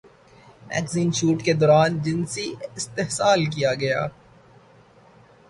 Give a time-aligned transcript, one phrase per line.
[0.69, 4.01] magazine shoot کے دوران جنسی استحصال کیا گیا